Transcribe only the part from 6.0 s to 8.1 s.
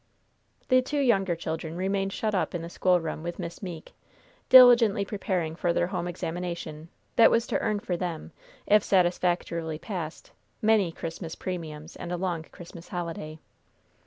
examination, that was to earn for